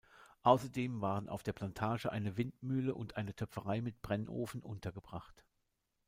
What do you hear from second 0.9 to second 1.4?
waren